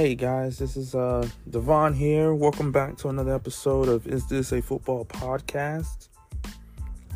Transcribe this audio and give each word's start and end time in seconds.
Hey 0.00 0.14
guys, 0.14 0.56
this 0.56 0.78
is 0.78 0.94
uh 0.94 1.28
Devon 1.50 1.92
here. 1.92 2.32
Welcome 2.32 2.72
back 2.72 2.96
to 2.96 3.10
another 3.10 3.34
episode 3.34 3.86
of 3.86 4.06
Is 4.06 4.26
This 4.28 4.50
a 4.50 4.62
Football 4.62 5.04
Podcast? 5.04 6.08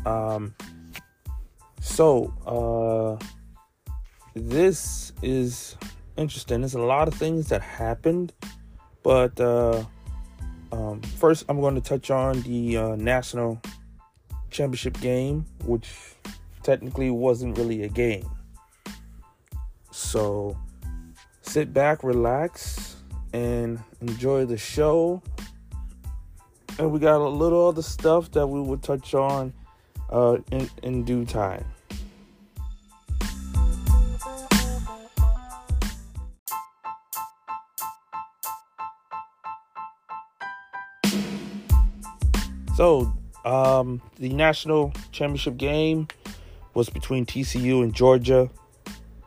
Um 0.05 0.53
so 1.81 2.31
uh 2.45 3.25
this 4.35 5.13
is 5.23 5.77
interesting. 6.15 6.61
There's 6.61 6.75
a 6.75 6.79
lot 6.79 7.07
of 7.07 7.15
things 7.15 7.49
that 7.49 7.63
happened, 7.63 8.33
but 9.01 9.39
uh 9.39 9.83
um 10.71 11.01
first 11.01 11.45
I'm 11.49 11.59
going 11.59 11.73
to 11.73 11.81
touch 11.81 12.11
on 12.11 12.43
the 12.43 12.77
uh, 12.77 12.95
national 12.97 13.59
championship 14.51 15.01
game, 15.01 15.47
which 15.63 15.89
technically 16.61 17.09
wasn't 17.09 17.57
really 17.57 17.81
a 17.81 17.89
game. 17.89 18.29
So 19.89 20.55
sit 21.55 21.73
back, 21.73 22.03
relax, 22.03 22.97
and 23.31 23.79
enjoy 24.01 24.43
the 24.43 24.57
show. 24.57 25.23
And 26.77 26.91
we 26.91 26.99
got 26.99 27.21
a 27.21 27.29
little 27.29 27.69
other 27.69 27.81
stuff 27.81 28.29
that 28.31 28.45
we 28.45 28.59
will 28.59 28.77
touch 28.77 29.13
on 29.13 29.53
uh, 30.09 30.39
in, 30.51 30.69
in 30.83 31.05
due 31.05 31.23
time. 31.23 31.63
So, 42.75 43.13
um, 43.45 44.01
the 44.17 44.27
national 44.27 44.91
championship 45.13 45.55
game 45.55 46.09
was 46.73 46.89
between 46.89 47.25
TCU 47.25 47.81
and 47.81 47.93
Georgia, 47.93 48.49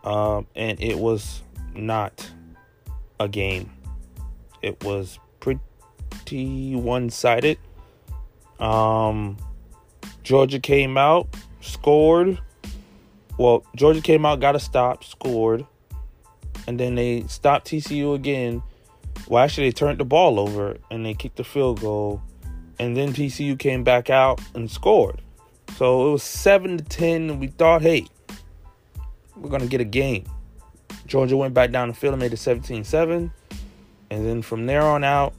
um, 0.04 0.46
and 0.54 0.78
it 0.82 0.98
was 0.98 1.40
not 1.74 2.30
a 3.20 3.28
game. 3.28 3.70
It 4.62 4.82
was 4.84 5.18
pretty 5.40 6.74
one 6.74 7.10
sided. 7.10 7.58
Um, 8.58 9.36
Georgia 10.22 10.58
came 10.58 10.98
out, 10.98 11.28
scored. 11.60 12.38
Well, 13.38 13.64
Georgia 13.76 14.00
came 14.00 14.26
out, 14.26 14.40
got 14.40 14.56
a 14.56 14.60
stop, 14.60 15.04
scored. 15.04 15.64
And 16.66 16.78
then 16.78 16.96
they 16.96 17.22
stopped 17.28 17.68
TCU 17.68 18.14
again. 18.14 18.62
Well, 19.28 19.42
actually, 19.42 19.68
they 19.68 19.72
turned 19.72 19.98
the 19.98 20.04
ball 20.04 20.38
over 20.40 20.76
and 20.90 21.04
they 21.04 21.14
kicked 21.14 21.36
the 21.36 21.44
field 21.44 21.80
goal. 21.80 22.20
And 22.78 22.96
then 22.96 23.12
TCU 23.12 23.58
came 23.58 23.84
back 23.84 24.10
out 24.10 24.40
and 24.54 24.70
scored. 24.70 25.22
So 25.76 26.08
it 26.08 26.12
was 26.12 26.22
7 26.22 26.78
to 26.78 26.84
10. 26.84 27.30
And 27.30 27.40
we 27.40 27.46
thought, 27.48 27.82
hey, 27.82 28.06
we're 29.36 29.50
going 29.50 29.62
to 29.62 29.68
get 29.68 29.80
a 29.80 29.84
game. 29.84 30.24
Georgia 31.08 31.36
went 31.36 31.54
back 31.54 31.70
down 31.70 31.88
the 31.88 31.94
field 31.94 32.14
and 32.14 32.20
made 32.20 32.32
it 32.32 32.36
17 32.36 32.84
7. 32.84 33.32
And 34.10 34.26
then 34.26 34.42
from 34.42 34.66
there 34.66 34.82
on 34.82 35.02
out, 35.02 35.34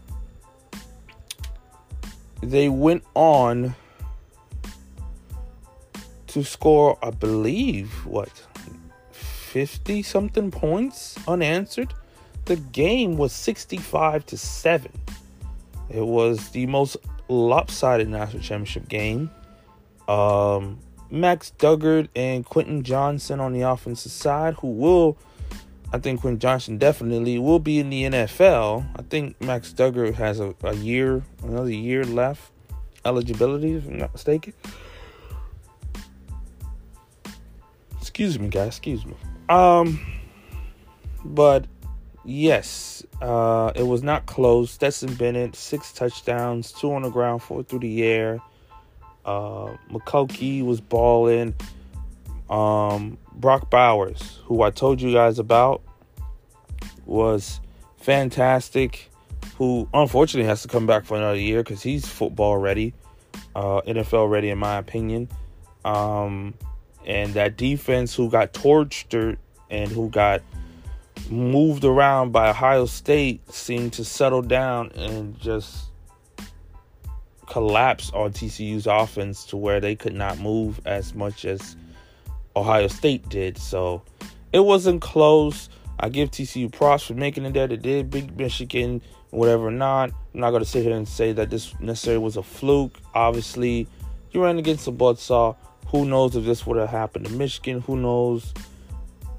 they 2.41 2.69
went 2.69 3.03
on 3.13 3.75
to 6.27 6.43
score, 6.43 6.97
I 7.03 7.11
believe, 7.11 7.91
what, 8.05 8.29
50 9.11 10.03
something 10.03 10.51
points 10.51 11.17
unanswered. 11.27 11.93
The 12.45 12.55
game 12.57 13.17
was 13.17 13.31
65 13.31 14.25
to 14.27 14.37
7. 14.37 14.91
It 15.89 16.05
was 16.05 16.49
the 16.49 16.65
most 16.67 16.97
lopsided 17.27 18.09
national 18.09 18.41
championship 18.41 18.87
game. 18.87 19.29
Um, 20.07 20.79
Max 21.11 21.51
Duggan 21.51 22.09
and 22.15 22.45
Quentin 22.45 22.83
Johnston 22.83 23.39
on 23.39 23.53
the 23.53 23.61
offensive 23.61 24.11
side, 24.11 24.55
who 24.55 24.67
will 24.67 25.17
I 25.91 25.97
think 25.97 26.21
Quinn 26.21 26.37
Johnson 26.37 26.77
definitely 26.77 27.39
will 27.39 27.59
be 27.59 27.79
in 27.79 27.89
the 27.89 28.03
NFL. 28.03 28.87
I 28.95 29.01
think 29.03 29.41
Max 29.41 29.73
Duggan 29.73 30.13
has 30.13 30.39
a, 30.39 30.53
a 30.63 30.75
year, 30.75 31.23
another 31.43 31.71
year 31.71 32.03
left 32.03 32.51
eligibility, 33.05 33.73
if 33.73 33.87
I'm 33.87 33.97
not 33.97 34.13
mistaken. 34.13 34.53
Excuse 37.99 38.39
me, 38.39 38.49
guys. 38.49 38.67
Excuse 38.67 39.05
me. 39.05 39.15
Um, 39.49 39.99
but 41.23 41.65
yes, 42.23 43.03
uh, 43.21 43.71
it 43.75 43.83
was 43.83 44.03
not 44.03 44.25
close. 44.25 44.71
Stetson 44.71 45.13
Bennett, 45.15 45.55
six 45.55 45.91
touchdowns, 45.91 46.71
two 46.71 46.93
on 46.93 47.01
the 47.01 47.09
ground, 47.09 47.41
four 47.41 47.63
through 47.63 47.79
the 47.79 48.03
air. 48.03 48.39
Uh, 49.25 49.75
McConkey 49.91 50.63
was 50.63 50.81
balling. 50.81 51.53
Um, 52.49 53.17
Brock 53.33 53.69
Bowers, 53.69 54.39
who 54.45 54.61
I 54.63 54.71
told 54.71 55.01
you 55.01 55.13
guys 55.13 55.39
about, 55.39 55.81
was 57.05 57.59
fantastic. 57.97 59.09
Who 59.57 59.87
unfortunately 59.93 60.47
has 60.47 60.61
to 60.61 60.67
come 60.67 60.87
back 60.87 61.05
for 61.05 61.17
another 61.17 61.39
year 61.39 61.63
because 61.63 61.83
he's 61.83 62.07
football 62.07 62.57
ready, 62.57 62.93
uh, 63.55 63.81
NFL 63.81 64.29
ready, 64.29 64.49
in 64.49 64.57
my 64.57 64.77
opinion. 64.77 65.27
Um, 65.83 66.53
and 67.05 67.33
that 67.33 67.57
defense, 67.57 68.15
who 68.15 68.29
got 68.29 68.53
tortured 68.53 69.37
and 69.69 69.91
who 69.91 70.09
got 70.09 70.41
moved 71.29 71.83
around 71.83 72.31
by 72.31 72.49
Ohio 72.49 72.85
State, 72.85 73.51
seemed 73.51 73.93
to 73.93 74.05
settle 74.05 74.41
down 74.41 74.91
and 74.95 75.39
just 75.39 75.85
collapse 77.47 78.11
on 78.11 78.31
TCU's 78.31 78.87
offense 78.87 79.43
to 79.45 79.57
where 79.57 79.79
they 79.79 79.95
could 79.95 80.13
not 80.13 80.39
move 80.39 80.79
as 80.85 81.13
much 81.15 81.45
as 81.45 81.75
Ohio 82.59 82.87
State 82.87 83.27
did. 83.29 83.57
So 83.57 84.03
it 84.53 84.59
wasn't 84.59 85.01
close. 85.01 85.69
I 85.99 86.09
give 86.09 86.31
TCU 86.31 86.71
props 86.71 87.03
for 87.03 87.13
making 87.13 87.45
it 87.45 87.53
there. 87.53 87.67
They 87.67 87.77
did 87.77 88.09
Big 88.09 88.37
Michigan, 88.37 89.01
whatever 89.31 89.69
not. 89.69 90.11
I'm 90.33 90.39
not 90.39 90.51
going 90.51 90.63
to 90.63 90.69
sit 90.69 90.83
here 90.83 90.95
and 90.95 91.07
say 91.07 91.33
that 91.33 91.49
this 91.49 91.73
necessarily 91.79 92.23
was 92.23 92.37
a 92.37 92.43
fluke. 92.43 92.97
Obviously, 93.13 93.87
you 94.31 94.43
ran 94.43 94.57
against 94.57 94.87
a 94.87 94.91
buzzsaw. 94.91 95.55
Who 95.87 96.05
knows 96.05 96.35
if 96.35 96.45
this 96.45 96.65
would 96.65 96.77
have 96.77 96.89
happened 96.89 97.25
to 97.25 97.31
Michigan? 97.33 97.81
Who 97.81 97.97
knows 97.97 98.53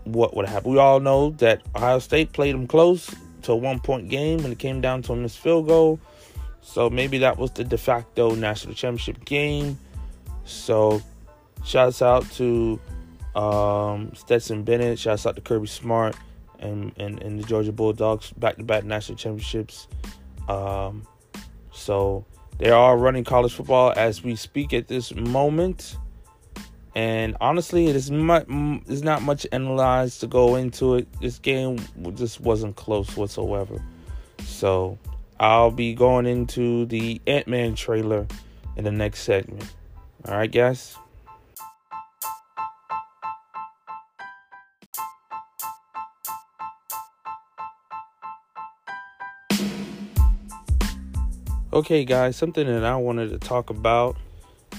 what 0.04 0.34
would 0.36 0.48
happen? 0.48 0.72
We 0.72 0.78
all 0.78 1.00
know 1.00 1.30
that 1.38 1.62
Ohio 1.76 1.98
State 1.98 2.32
played 2.32 2.54
them 2.54 2.66
close 2.66 3.14
to 3.42 3.52
a 3.52 3.56
one 3.56 3.80
point 3.80 4.08
game 4.08 4.40
and 4.40 4.52
it 4.52 4.58
came 4.58 4.80
down 4.80 5.02
to 5.02 5.12
a 5.12 5.16
missed 5.16 5.38
field 5.38 5.66
goal. 5.66 6.00
So 6.62 6.90
maybe 6.90 7.18
that 7.18 7.38
was 7.38 7.52
the 7.52 7.64
de 7.64 7.78
facto 7.78 8.34
national 8.34 8.74
championship 8.74 9.24
game. 9.24 9.78
So 10.44 11.00
shouts 11.64 12.02
out 12.02 12.30
to 12.32 12.80
um, 13.34 14.12
Stetson 14.14 14.64
Bennett. 14.64 14.98
Shouts 14.98 15.26
out 15.26 15.36
to 15.36 15.40
Kirby 15.40 15.66
Smart 15.66 16.16
and, 16.58 16.92
and, 16.96 17.22
and 17.22 17.38
the 17.38 17.44
Georgia 17.44 17.72
Bulldogs 17.72 18.32
back 18.32 18.56
to 18.56 18.64
back 18.64 18.84
national 18.84 19.16
championships. 19.18 19.88
Um, 20.48 21.06
so 21.72 22.24
they 22.58 22.70
are 22.70 22.96
running 22.96 23.24
college 23.24 23.54
football 23.54 23.92
as 23.96 24.22
we 24.22 24.36
speak 24.36 24.72
at 24.72 24.88
this 24.88 25.14
moment. 25.14 25.96
And 26.94 27.36
honestly, 27.40 27.86
it 27.86 27.94
is 27.94 28.10
much, 28.10 28.46
there's 28.86 29.02
not 29.02 29.22
much 29.22 29.46
analyzed 29.52 30.20
to 30.20 30.26
go 30.26 30.56
into 30.56 30.96
it. 30.96 31.08
This 31.20 31.38
game 31.38 31.78
just 32.14 32.40
wasn't 32.40 32.76
close 32.76 33.16
whatsoever. 33.16 33.80
So 34.44 34.98
I'll 35.38 35.70
be 35.70 35.94
going 35.94 36.26
into 36.26 36.86
the 36.86 37.20
Ant 37.26 37.46
Man 37.46 37.74
trailer 37.76 38.26
in 38.76 38.84
the 38.84 38.90
next 38.90 39.22
segment. 39.22 39.64
All 40.26 40.34
right, 40.34 40.50
guys. 40.50 40.96
Okay, 51.72 52.04
guys, 52.04 52.34
something 52.34 52.66
that 52.66 52.84
I 52.84 52.96
wanted 52.96 53.30
to 53.30 53.38
talk 53.38 53.70
about 53.70 54.16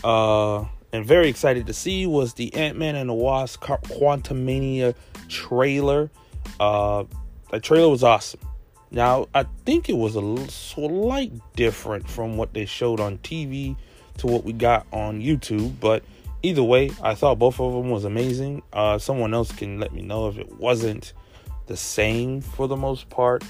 uh, 0.03 0.66
and 0.91 1.06
very 1.06 1.29
excited 1.29 1.68
to 1.68 1.74
see 1.74 2.06
was 2.06 2.34
the 2.34 2.53
Ant 2.53 2.78
Man 2.78 2.96
and 2.96 3.09
the 3.09 3.14
Wasp 3.14 3.61
Quantumania 3.61 4.93
trailer. 5.29 6.11
Uh, 6.59 7.05
that 7.49 7.64
trailer 7.64 7.88
was 7.88 8.03
awesome. 8.03 8.41
Now, 8.91 9.29
I 9.34 9.46
think 9.66 9.88
it 9.88 9.96
was 9.96 10.17
a 10.17 10.49
slight 10.49 11.32
different 11.55 12.09
from 12.09 12.35
what 12.35 12.53
they 12.53 12.66
showed 12.66 12.99
on 12.99 13.20
TV 13.20 13.78
to 14.17 14.28
what 14.28 14.44
we 14.44 14.52
got 14.52 14.85
on 14.91 15.22
YouTube, 15.22 15.79
but 15.79 16.03
either 16.44 16.61
way, 16.61 16.91
I 17.02 17.16
thought 17.16 17.40
both 17.40 17.61
of 17.61 17.72
them 17.72 17.90
was 17.90 18.03
amazing. 18.03 18.64
Uh, 18.73 18.97
someone 18.97 19.34
else 19.34 19.53
can 19.53 19.79
let 19.79 19.94
me 19.94 20.02
know 20.02 20.28
if 20.28 20.37
it 20.37 20.59
wasn't 20.59 21.14
the 21.67 21.78
same 21.78 22.41
for 22.41 22.67
the 22.67 22.76
most 22.76 23.09
part. 23.09 23.46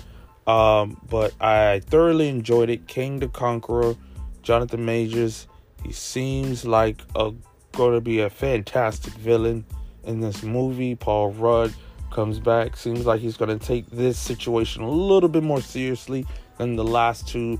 Um, 0.47 0.99
but 1.09 1.33
I 1.39 1.81
thoroughly 1.85 2.29
enjoyed 2.29 2.69
it. 2.69 2.87
Kang 2.87 3.19
the 3.19 3.27
Conqueror, 3.27 3.95
Jonathan 4.41 4.85
Majors. 4.85 5.47
He 5.83 5.91
seems 5.91 6.65
like 6.65 7.01
a 7.15 7.33
going 7.73 7.93
to 7.93 8.01
be 8.01 8.19
a 8.19 8.29
fantastic 8.29 9.13
villain 9.13 9.65
in 10.03 10.19
this 10.19 10.43
movie. 10.43 10.95
Paul 10.95 11.31
Rudd 11.31 11.73
comes 12.11 12.39
back. 12.39 12.75
Seems 12.75 13.05
like 13.05 13.21
he's 13.21 13.37
going 13.37 13.57
to 13.57 13.65
take 13.65 13.89
this 13.89 14.19
situation 14.19 14.83
a 14.83 14.89
little 14.89 15.29
bit 15.29 15.43
more 15.43 15.61
seriously 15.61 16.25
than 16.57 16.75
the 16.75 16.83
last 16.83 17.27
two 17.27 17.59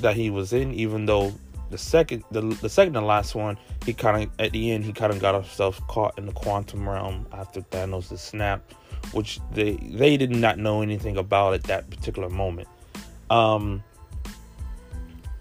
that 0.00 0.16
he 0.16 0.30
was 0.30 0.52
in. 0.52 0.72
Even 0.72 1.06
though 1.06 1.32
the 1.70 1.78
second 1.78 2.22
the, 2.30 2.40
the 2.40 2.68
second 2.68 2.96
and 2.96 3.06
last 3.06 3.34
one 3.34 3.58
he 3.84 3.92
kind 3.92 4.22
of 4.22 4.30
at 4.38 4.52
the 4.52 4.70
end 4.70 4.84
he 4.84 4.92
kind 4.92 5.12
of 5.12 5.18
got 5.18 5.34
himself 5.34 5.84
caught 5.88 6.16
in 6.18 6.26
the 6.26 6.32
quantum 6.32 6.88
realm 6.88 7.26
after 7.32 7.62
Thanos' 7.62 8.18
snap 8.18 8.62
which 9.12 9.40
they 9.52 9.72
they 9.76 10.16
did 10.16 10.30
not 10.30 10.58
know 10.58 10.82
anything 10.82 11.16
about 11.16 11.54
at 11.54 11.62
that 11.64 11.88
particular 11.90 12.28
moment 12.28 12.68
um 13.30 13.82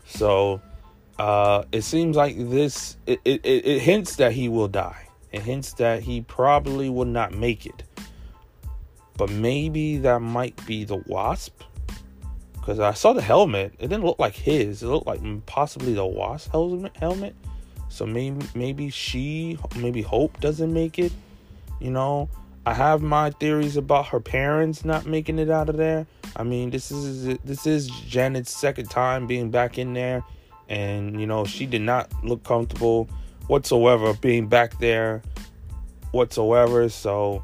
so 0.05 0.61
uh 1.19 1.63
it 1.71 1.81
seems 1.81 2.15
like 2.15 2.35
this 2.37 2.97
it, 3.05 3.19
it, 3.25 3.45
it 3.45 3.79
hints 3.79 4.15
that 4.15 4.31
he 4.31 4.49
will 4.49 4.67
die 4.67 5.07
it 5.31 5.41
hints 5.41 5.73
that 5.73 6.01
he 6.01 6.21
probably 6.21 6.89
will 6.89 7.05
not 7.05 7.33
make 7.33 7.65
it 7.65 7.83
but 9.17 9.29
maybe 9.29 9.97
that 9.97 10.19
might 10.21 10.65
be 10.65 10.83
the 10.83 10.97
wasp 11.07 11.63
because 12.63 12.79
I 12.79 12.93
saw 12.93 13.11
the 13.11 13.21
helmet. 13.21 13.73
It 13.77 13.89
didn't 13.89 14.05
look 14.05 14.19
like 14.19 14.35
his. 14.35 14.83
It 14.83 14.87
looked 14.87 15.05
like 15.05 15.19
possibly 15.45 15.93
the 15.93 16.05
Wasp 16.05 16.49
helmet. 16.49 16.95
Helmet. 16.95 17.35
So 17.89 18.05
maybe 18.05 18.45
maybe 18.55 18.89
she 18.89 19.59
maybe 19.75 20.01
Hope 20.01 20.39
doesn't 20.39 20.71
make 20.71 20.97
it. 20.97 21.11
You 21.81 21.91
know, 21.91 22.29
I 22.65 22.73
have 22.73 23.01
my 23.01 23.31
theories 23.31 23.75
about 23.75 24.07
her 24.07 24.19
parents 24.19 24.85
not 24.85 25.05
making 25.05 25.37
it 25.39 25.49
out 25.49 25.67
of 25.67 25.77
there. 25.77 26.07
I 26.35 26.43
mean, 26.43 26.69
this 26.69 26.91
is 26.91 27.37
this 27.39 27.67
is 27.67 27.89
Janet's 27.89 28.55
second 28.55 28.89
time 28.89 29.27
being 29.27 29.51
back 29.51 29.77
in 29.77 29.93
there, 29.93 30.23
and 30.69 31.19
you 31.19 31.27
know 31.27 31.45
she 31.45 31.65
did 31.65 31.81
not 31.81 32.09
look 32.23 32.43
comfortable 32.43 33.09
whatsoever 33.47 34.13
being 34.13 34.47
back 34.47 34.79
there 34.79 35.21
whatsoever. 36.11 36.87
So 36.87 37.43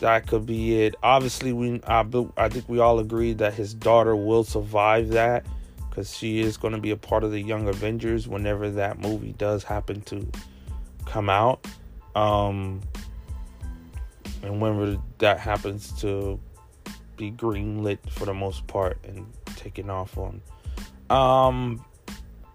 that 0.00 0.26
could 0.26 0.46
be 0.46 0.82
it. 0.82 0.94
Obviously, 1.02 1.52
we 1.52 1.82
I, 1.86 2.04
I 2.38 2.48
think 2.48 2.66
we 2.68 2.78
all 2.78 2.98
agree 2.98 3.34
that 3.34 3.52
his 3.52 3.74
daughter 3.74 4.16
will 4.16 4.44
survive 4.44 5.08
that 5.10 5.44
because 5.90 6.14
she 6.16 6.40
is 6.40 6.56
going 6.56 6.72
to 6.72 6.80
be 6.80 6.90
a 6.90 6.96
part 6.96 7.24
of 7.24 7.30
the 7.30 7.40
Young 7.40 7.68
Avengers 7.68 8.26
whenever 8.26 8.70
that 8.70 8.98
movie 9.00 9.32
does 9.32 9.64
happen 9.64 10.00
to 10.02 10.26
come 11.04 11.28
out. 11.28 11.66
Um, 12.14 12.80
and 14.42 14.60
whenever 14.60 15.00
that 15.18 15.38
happens 15.38 15.92
to 16.00 16.40
be 17.16 17.30
greenlit 17.30 17.98
for 18.10 18.26
the 18.26 18.34
most 18.34 18.66
part 18.66 18.98
and 19.04 19.26
taken 19.56 19.90
off 19.90 20.16
on. 20.18 20.40
Um, 21.08 21.84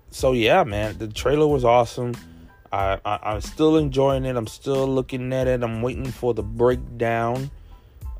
so 0.09 0.33
yeah, 0.33 0.63
man, 0.63 0.97
the 0.97 1.07
trailer 1.07 1.47
was 1.47 1.65
awesome. 1.65 2.13
I, 2.71 2.99
I 3.03 3.33
am 3.35 3.41
still 3.41 3.77
enjoying 3.77 4.25
it. 4.25 4.37
I'm 4.37 4.47
still 4.47 4.87
looking 4.87 5.33
at 5.33 5.47
it. 5.47 5.61
I'm 5.61 5.81
waiting 5.81 6.05
for 6.05 6.33
the 6.33 6.43
breakdown. 6.43 7.51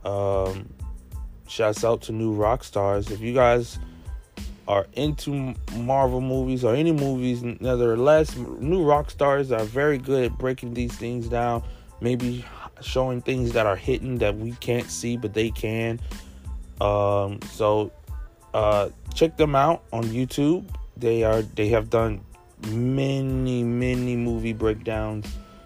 Um, 0.04 0.74
shouts 1.48 1.86
out 1.86 2.02
to 2.04 2.12
New 2.12 2.36
Rockstars. 2.36 3.12
If 3.12 3.22
you 3.22 3.34
guys 3.34 3.80
are 4.68 4.88
into 4.94 5.56
Marvel 5.78 6.22
movies 6.22 6.64
or 6.64 6.76
any 6.76 6.92
movies, 6.92 7.44
nevertheless, 7.44 8.36
New 8.36 8.84
Rockstars 8.84 9.58
are 9.58 9.64
very 9.64 9.98
good 9.98 10.32
at 10.32 10.38
breaking 10.38 10.74
these 10.74 10.94
things 10.94 11.28
down. 11.28 11.64
Maybe 12.02 12.44
showing 12.84 13.22
things 13.22 13.54
that 13.54 13.66
are 13.66 13.76
hidden 13.76 14.18
that 14.20 14.38
we 14.38 14.52
can't 14.54 14.90
see, 14.90 15.18
but 15.18 15.34
they 15.34 15.50
can. 15.52 16.00
Um, 16.80 17.40
so 17.52 17.92
uh, 18.54 18.90
check 19.14 19.38
them 19.38 19.56
out 19.56 19.84
on 19.94 20.04
YouTube. 20.06 20.68
They 20.98 21.24
are 21.24 21.42
they 21.42 21.70
have 21.70 21.90
done 21.90 22.22
many, 22.68 23.64
many 23.64 24.16
movie 24.16 24.54
breakdowns 24.54 25.26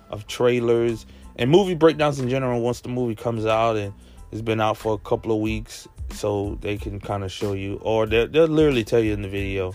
of 0.10 0.28
trailers 0.28 1.06
and 1.38 1.50
movie 1.50 1.76
breakdowns 1.76 2.20
in 2.20 2.30
general 2.30 2.62
once 2.62 2.82
the 2.82 2.90
movie 2.90 3.16
comes 3.16 3.46
out 3.46 3.76
and 3.76 3.94
it's 4.32 4.42
been 4.42 4.62
out 4.62 4.78
for 4.78 4.94
a 4.94 4.98
couple 5.00 5.32
of 5.32 5.40
weeks 5.40 5.88
so 6.12 6.58
they 6.62 6.78
can 6.78 7.00
kind 7.00 7.24
of 7.24 7.32
show 7.32 7.54
you 7.54 7.80
or 7.82 8.06
they'll, 8.06 8.28
they'll 8.28 8.48
literally 8.48 8.84
tell 8.84 9.00
you 9.00 9.14
in 9.14 9.22
the 9.22 9.28
video 9.28 9.74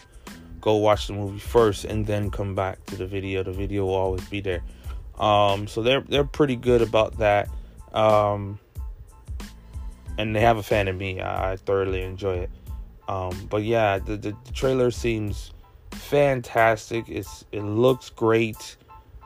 go 0.61 0.77
watch 0.77 1.07
the 1.07 1.13
movie 1.13 1.39
first 1.39 1.85
and 1.85 2.07
then 2.07 2.31
come 2.31 2.55
back 2.55 2.85
to 2.87 2.97
the 2.97 3.07
video 3.07 3.43
the 3.43 3.53
video 3.53 3.85
will 3.85 3.95
always 3.95 4.25
be 4.29 4.41
there 4.41 4.63
um, 5.20 5.67
so 5.67 5.82
they're 5.82 6.00
they're 6.02 6.25
pretty 6.25 6.56
good 6.56 6.82
about 6.82 7.19
that 7.19 7.49
um, 7.93 8.58
and 10.19 10.34
they 10.34 10.40
have 10.40 10.56
a 10.56 10.62
fan 10.62 10.88
of 10.88 10.96
me 10.96 11.20
i, 11.20 11.52
I 11.52 11.56
thoroughly 11.56 12.02
enjoy 12.02 12.38
it 12.38 12.50
um, 13.08 13.46
but 13.49 13.62
yeah 13.62 13.99
the, 13.99 14.17
the, 14.17 14.37
the 14.44 14.52
trailer 14.52 14.90
seems 14.90 15.52
fantastic. 16.11 17.08
It's 17.08 17.44
it 17.52 17.62
looks 17.62 18.11
great. 18.11 18.76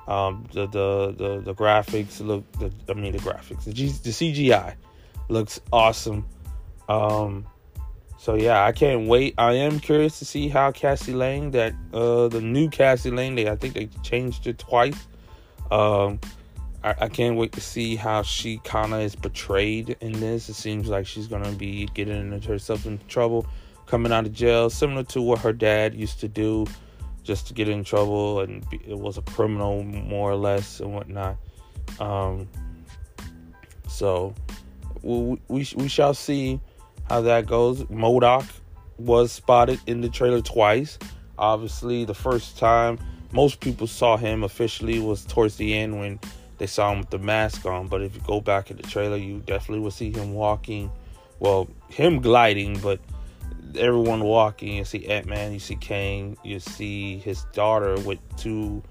Um, 0.06 0.46
the, 0.52 0.66
the 0.66 1.14
the 1.16 1.40
the 1.40 1.54
graphics 1.54 2.20
look. 2.24 2.50
The, 2.52 2.72
I 2.88 2.94
mean 2.94 3.12
the 3.12 3.18
graphics. 3.18 3.64
The, 3.64 3.72
G, 3.72 3.88
the 3.88 4.10
CGI 4.10 4.74
looks 5.28 5.60
awesome. 5.72 6.26
Um, 6.88 7.46
so 8.18 8.34
yeah, 8.34 8.64
I 8.64 8.72
can't 8.72 9.06
wait. 9.06 9.34
I 9.38 9.54
am 9.54 9.80
curious 9.80 10.18
to 10.18 10.24
see 10.24 10.48
how 10.48 10.72
Cassie 10.72 11.14
Lang, 11.14 11.52
that 11.52 11.74
uh, 11.92 12.28
the 12.28 12.40
new 12.40 12.68
Cassie 12.68 13.10
Lang, 13.10 13.34
they 13.34 13.48
I 13.48 13.56
think 13.56 13.74
they 13.74 13.86
changed 14.02 14.46
it 14.46 14.58
twice. 14.58 15.06
Um, 15.70 16.20
I, 16.82 16.94
I 17.02 17.08
can't 17.08 17.36
wait 17.36 17.52
to 17.52 17.60
see 17.60 17.96
how 17.96 18.22
she 18.22 18.58
kind 18.58 18.92
of 18.92 19.00
is 19.00 19.16
portrayed 19.16 19.96
in 20.00 20.12
this. 20.12 20.48
It 20.48 20.54
seems 20.54 20.88
like 20.88 21.06
she's 21.06 21.26
gonna 21.26 21.52
be 21.52 21.86
getting 21.94 22.40
herself 22.42 22.86
into 22.86 23.04
trouble 23.06 23.46
coming 23.86 24.12
out 24.12 24.26
of 24.26 24.32
jail, 24.32 24.70
similar 24.70 25.02
to 25.04 25.20
what 25.20 25.38
her 25.40 25.52
dad 25.52 25.94
used 25.94 26.20
to 26.20 26.28
do, 26.28 26.66
just 27.22 27.46
to 27.48 27.54
get 27.54 27.68
in 27.68 27.84
trouble, 27.84 28.40
and 28.40 28.68
be, 28.70 28.80
it 28.86 28.98
was 28.98 29.18
a 29.18 29.22
criminal 29.22 29.82
more 29.82 30.30
or 30.30 30.36
less 30.36 30.80
and 30.80 30.94
whatnot. 30.94 31.36
Um, 32.00 32.48
so 33.88 34.34
we, 35.02 35.38
we 35.48 35.68
we 35.76 35.88
shall 35.88 36.14
see 36.14 36.60
how 37.08 37.20
that 37.22 37.46
goes. 37.46 37.82
MODOK 37.84 38.46
was 38.98 39.32
spotted 39.32 39.80
in 39.86 40.00
the 40.00 40.08
trailer 40.08 40.40
twice. 40.40 40.98
Obviously, 41.38 42.04
the 42.04 42.14
first 42.14 42.58
time 42.58 42.98
most 43.34 43.58
people 43.58 43.88
saw 43.88 44.16
him 44.16 44.44
officially 44.44 45.00
was 45.00 45.24
towards 45.24 45.56
the 45.56 45.74
end 45.74 45.98
when 45.98 46.20
they 46.58 46.66
saw 46.66 46.92
him 46.92 47.00
with 47.00 47.10
the 47.10 47.18
mask 47.18 47.66
on. 47.66 47.88
But 47.88 48.02
if 48.02 48.14
you 48.14 48.20
go 48.24 48.40
back 48.40 48.70
in 48.70 48.76
the 48.76 48.84
trailer, 48.84 49.16
you 49.16 49.40
definitely 49.40 49.80
will 49.80 49.90
see 49.90 50.12
him 50.12 50.34
walking. 50.34 50.90
Well, 51.40 51.68
him 51.88 52.20
gliding, 52.20 52.78
but 52.78 53.00
everyone 53.76 54.22
walking. 54.22 54.76
You 54.76 54.84
see 54.84 55.06
Ant 55.08 55.26
Man, 55.26 55.52
you 55.52 55.58
see 55.58 55.74
Kang, 55.74 56.36
you 56.44 56.60
see 56.60 57.18
his 57.18 57.44
daughter 57.52 57.98
with 58.00 58.20
two, 58.36 58.84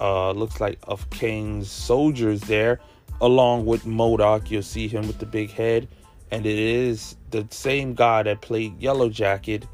uh, 0.00 0.32
looks 0.32 0.60
like 0.60 0.78
of 0.82 1.08
Kang's 1.08 1.70
soldiers 1.70 2.42
there, 2.42 2.80
along 3.22 3.64
with 3.64 3.86
MODOK. 3.86 4.50
You'll 4.50 4.62
see 4.62 4.86
him 4.86 5.06
with 5.06 5.18
the 5.18 5.26
big 5.26 5.50
head, 5.50 5.88
and 6.30 6.44
it 6.44 6.58
is 6.58 7.16
the 7.30 7.46
same 7.50 7.94
guy 7.94 8.22
that 8.24 8.42
played 8.42 8.78
Yellowjacket 8.78 9.64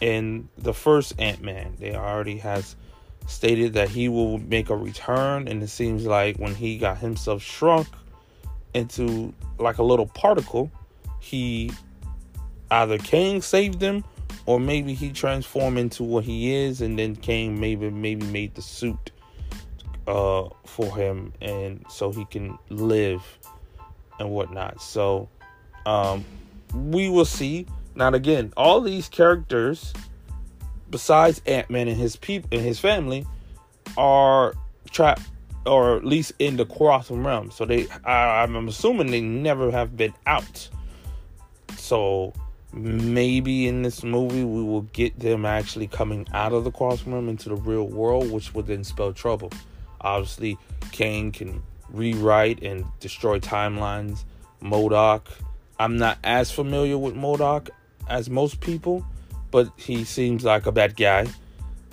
in 0.00 0.48
the 0.56 0.72
first 0.72 1.14
Ant 1.18 1.42
Man. 1.42 1.74
They 1.80 1.96
already 1.96 2.38
has 2.38 2.76
stated 3.28 3.74
that 3.74 3.88
he 3.88 4.08
will 4.08 4.38
make 4.38 4.70
a 4.70 4.76
return, 4.76 5.46
and 5.46 5.62
it 5.62 5.68
seems 5.68 6.04
like 6.06 6.36
when 6.38 6.54
he 6.54 6.78
got 6.78 6.98
himself 6.98 7.42
shrunk 7.42 7.86
into 8.74 9.32
like 9.58 9.78
a 9.78 9.82
little 9.82 10.06
particle, 10.06 10.70
he 11.20 11.70
either 12.70 12.98
Kang 12.98 13.40
saved 13.42 13.80
him 13.80 14.04
or 14.46 14.58
maybe 14.58 14.94
he 14.94 15.10
transformed 15.10 15.78
into 15.78 16.02
what 16.02 16.24
he 16.24 16.54
is 16.54 16.80
and 16.80 16.98
then 16.98 17.16
Kang 17.16 17.58
maybe 17.58 17.90
maybe 17.90 18.26
made 18.26 18.54
the 18.54 18.62
suit 18.62 19.10
uh, 20.06 20.48
for 20.64 20.94
him 20.96 21.32
and 21.40 21.84
so 21.88 22.12
he 22.12 22.24
can 22.26 22.58
live 22.70 23.22
and 24.18 24.30
whatnot. 24.30 24.80
So 24.80 25.28
um, 25.86 26.24
we 26.74 27.08
will 27.08 27.24
see. 27.24 27.66
Now 27.94 28.08
again, 28.08 28.52
all 28.56 28.80
these 28.80 29.08
characters 29.08 29.92
besides 30.90 31.40
Ant-Man 31.46 31.88
and 31.88 31.96
his 31.96 32.16
people 32.16 32.48
and 32.52 32.62
his 32.62 32.78
family 32.78 33.26
are 33.96 34.54
trapped 34.90 35.22
or 35.66 35.96
at 35.96 36.04
least 36.04 36.32
in 36.38 36.56
the 36.56 36.64
quantum 36.64 37.26
realm. 37.26 37.50
So 37.50 37.64
they 37.64 37.88
I, 38.04 38.42
I'm 38.42 38.68
assuming 38.68 39.10
they 39.10 39.20
never 39.20 39.70
have 39.70 39.96
been 39.96 40.14
out. 40.26 40.68
So 41.76 42.32
maybe 42.72 43.66
in 43.66 43.82
this 43.82 44.02
movie 44.02 44.44
we 44.44 44.62
will 44.62 44.82
get 44.82 45.18
them 45.18 45.44
actually 45.44 45.86
coming 45.86 46.26
out 46.32 46.52
of 46.52 46.64
the 46.64 46.70
quantum 46.70 47.12
realm 47.12 47.28
into 47.28 47.48
the 47.48 47.56
real 47.56 47.86
world, 47.86 48.30
which 48.30 48.54
would 48.54 48.66
then 48.66 48.84
spell 48.84 49.12
trouble. 49.12 49.50
Obviously, 50.00 50.56
Kang 50.92 51.32
can 51.32 51.62
rewrite 51.90 52.62
and 52.62 52.84
destroy 53.00 53.38
timelines. 53.38 54.24
MODOK, 54.62 55.22
I'm 55.78 55.96
not 55.96 56.18
as 56.24 56.50
familiar 56.50 56.98
with 56.98 57.14
MODOK 57.14 57.70
as 58.08 58.28
most 58.28 58.60
people, 58.60 59.04
but 59.50 59.70
he 59.76 60.04
seems 60.04 60.44
like 60.44 60.66
a 60.66 60.72
bad 60.72 60.96
guy. 60.96 61.26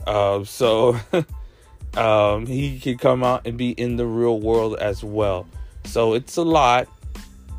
Uh, 0.05 0.43
so 0.43 0.99
um, 1.97 2.45
he 2.45 2.79
can 2.79 2.97
come 2.97 3.23
out 3.23 3.45
and 3.45 3.57
be 3.57 3.71
in 3.71 3.95
the 3.95 4.05
real 4.05 4.39
world 4.39 4.77
as 4.77 5.03
well. 5.03 5.47
So 5.85 6.13
it's 6.13 6.37
a 6.37 6.43
lot. 6.43 6.87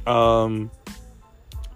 Um, 0.06 0.70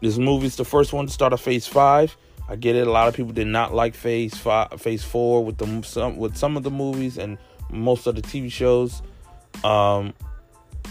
this 0.01 0.19
movie's 0.19 0.57
the 0.57 0.65
first 0.65 0.93
one 0.93 1.07
to 1.07 1.13
start 1.13 1.33
a 1.33 1.37
Phase 1.37 1.67
Five. 1.67 2.17
I 2.49 2.57
get 2.57 2.75
it. 2.75 2.87
A 2.87 2.91
lot 2.91 3.07
of 3.07 3.15
people 3.15 3.33
did 3.33 3.47
not 3.47 3.75
like 3.75 3.95
Phase 3.95 4.37
Five, 4.37 4.81
Phase 4.81 5.05
Four 5.05 5.45
with 5.45 5.59
the 5.59 5.83
some 5.83 6.17
with 6.17 6.37
some 6.37 6.57
of 6.57 6.63
the 6.63 6.71
movies 6.71 7.19
and 7.19 7.39
most 7.71 8.07
of 8.07 8.17
the 8.17 8.23
TV 8.23 8.51
shows. 8.51 9.03
Um, 9.63 10.15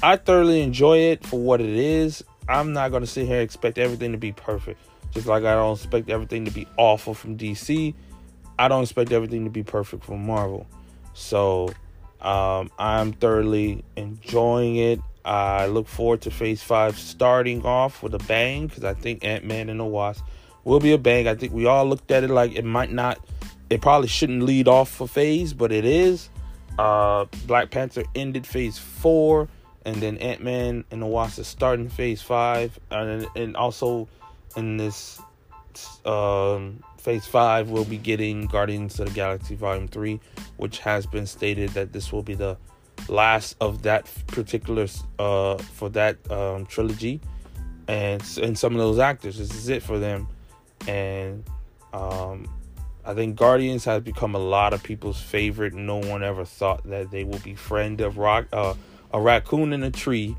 I 0.01 0.15
thoroughly 0.15 0.61
enjoy 0.61 0.97
it 0.99 1.25
for 1.25 1.39
what 1.39 1.59
it 1.59 1.69
is. 1.69 2.23
I'm 2.47 2.73
not 2.73 2.91
gonna 2.91 3.05
sit 3.05 3.27
here 3.27 3.35
and 3.35 3.43
expect 3.43 3.77
everything 3.77 4.11
to 4.11 4.17
be 4.17 4.31
perfect. 4.31 4.79
Just 5.11 5.27
like 5.27 5.43
I 5.43 5.53
don't 5.55 5.75
expect 5.75 6.09
everything 6.09 6.45
to 6.45 6.51
be 6.51 6.67
awful 6.77 7.13
from 7.13 7.37
DC. 7.37 7.93
I 8.57 8.67
don't 8.67 8.83
expect 8.83 9.11
everything 9.11 9.45
to 9.45 9.49
be 9.49 9.63
perfect 9.63 10.03
from 10.03 10.25
Marvel. 10.25 10.67
So 11.13 11.69
um, 12.21 12.69
I'm 12.77 13.13
thoroughly 13.13 13.83
enjoying 13.95 14.75
it. 14.75 14.99
I 15.25 15.67
look 15.67 15.87
forward 15.87 16.21
to 16.21 16.31
Phase 16.31 16.61
Five 16.63 16.97
starting 16.97 17.65
off 17.65 18.01
with 18.03 18.13
a 18.13 18.19
bang 18.19 18.67
because 18.67 18.83
I 18.83 18.93
think 18.93 19.23
Ant 19.23 19.45
Man 19.45 19.69
and 19.69 19.79
the 19.79 19.85
Wasp 19.85 20.23
will 20.63 20.79
be 20.79 20.93
a 20.93 20.97
bang. 20.97 21.27
I 21.27 21.35
think 21.35 21.53
we 21.53 21.65
all 21.65 21.85
looked 21.85 22.11
at 22.11 22.23
it 22.23 22.29
like 22.29 22.55
it 22.55 22.65
might 22.65 22.91
not, 22.91 23.19
it 23.69 23.81
probably 23.81 24.07
shouldn't 24.07 24.43
lead 24.43 24.67
off 24.67 24.99
a 25.01 25.07
phase, 25.07 25.53
but 25.53 25.71
it 25.71 25.85
is. 25.85 26.29
Uh, 26.77 27.25
Black 27.45 27.71
Panther 27.71 28.03
ended 28.15 28.47
Phase 28.47 28.77
Four, 28.77 29.49
and 29.85 29.97
then 29.97 30.17
Ant 30.17 30.41
Man 30.41 30.85
and 30.91 31.01
the 31.01 31.05
Wasp 31.05 31.39
is 31.39 31.47
starting 31.47 31.89
Phase 31.89 32.21
Five, 32.21 32.79
and 32.89 33.27
and 33.35 33.55
also 33.57 34.07
in 34.59 34.77
this 34.77 35.19
um, 36.05 36.83
Phase 36.97 37.25
5, 37.25 37.69
we'll 37.69 37.85
be 37.85 37.97
getting 37.97 38.45
Guardians 38.45 38.99
of 38.99 39.07
the 39.07 39.13
Galaxy 39.13 39.55
Volume 39.55 39.87
3, 39.87 40.19
which 40.57 40.79
has 40.79 41.05
been 41.05 41.25
stated 41.25 41.69
that 41.71 41.93
this 41.93 42.11
will 42.11 42.21
be 42.21 42.35
the 42.35 42.57
last 43.07 43.55
of 43.61 43.81
that 43.83 44.09
particular, 44.27 44.87
uh, 45.17 45.57
for 45.57 45.89
that 45.89 46.17
um, 46.31 46.65
trilogy. 46.65 47.21
And, 47.87 48.21
and 48.41 48.57
some 48.57 48.73
of 48.73 48.79
those 48.79 48.99
actors, 48.99 49.37
this 49.37 49.55
is 49.55 49.69
it 49.69 49.81
for 49.81 49.97
them. 49.97 50.27
And 50.87 51.43
um, 51.93 52.47
I 53.05 53.13
think 53.13 53.35
Guardians 53.35 53.85
has 53.85 54.03
become 54.03 54.35
a 54.35 54.39
lot 54.39 54.73
of 54.73 54.83
people's 54.83 55.19
favorite. 55.19 55.73
No 55.73 55.97
one 55.97 56.21
ever 56.21 56.45
thought 56.45 56.83
that 56.83 57.09
they 57.09 57.23
would 57.23 57.43
be 57.43 57.55
friend 57.55 58.01
of 58.01 58.17
rock, 58.17 58.45
uh, 58.53 58.75
a 59.13 59.21
raccoon 59.21 59.73
in 59.73 59.83
a 59.83 59.91
tree. 59.91 60.35